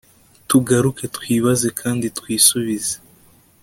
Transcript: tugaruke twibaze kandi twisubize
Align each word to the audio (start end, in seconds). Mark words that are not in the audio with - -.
tugaruke 0.49 1.05
twibaze 1.15 1.67
kandi 1.79 2.05
twisubize 2.17 2.95